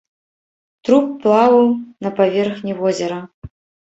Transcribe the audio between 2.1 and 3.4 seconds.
паверхні возера.